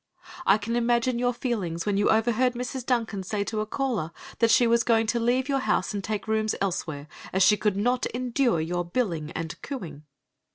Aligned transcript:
I 0.47 0.57
can 0.57 0.75
imagine 0.75 1.19
your 1.19 1.31
feelings 1.31 1.85
when 1.85 1.95
you 1.95 2.09
overheard 2.09 2.53
Mrs. 2.55 2.83
Duncan 2.83 3.21
say 3.21 3.43
to 3.43 3.59
a 3.61 3.67
caller 3.67 4.09
that 4.39 4.49
she 4.49 4.65
was 4.65 4.81
going 4.81 5.05
to 5.05 5.19
leave 5.19 5.47
your 5.47 5.59
house 5.59 5.93
and 5.93 6.03
take 6.03 6.27
rooms 6.27 6.55
elsewhere, 6.59 7.07
as 7.31 7.43
she 7.43 7.55
could 7.55 7.77
not 7.77 8.07
endure 8.07 8.59
your 8.59 8.83
"billing 8.83 9.29
and 9.33 9.61
cooing." 9.61 10.05